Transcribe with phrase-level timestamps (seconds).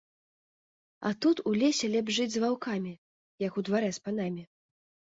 [1.09, 2.93] А тут у лесе лепш жыць з ваўкамі,
[3.47, 4.43] як у дварэ з панамі.